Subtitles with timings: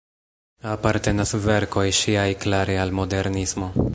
[0.69, 3.73] Apartenas verkoj ŝiaj klare al modernismo.